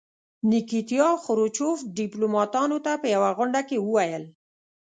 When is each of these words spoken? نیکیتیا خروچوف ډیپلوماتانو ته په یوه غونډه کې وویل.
نیکیتیا 0.49 1.07
خروچوف 1.23 1.77
ډیپلوماتانو 1.97 2.77
ته 2.85 2.91
په 3.01 3.07
یوه 3.15 3.29
غونډه 3.37 3.61
کې 3.67 3.77
وویل. 3.81 4.23